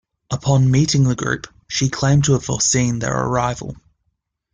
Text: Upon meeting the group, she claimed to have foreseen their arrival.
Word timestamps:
Upon 0.31 0.71
meeting 0.71 1.03
the 1.03 1.15
group, 1.15 1.45
she 1.67 1.87
claimed 1.91 2.23
to 2.23 2.33
have 2.33 2.43
foreseen 2.45 2.97
their 2.97 3.15
arrival. 3.15 3.77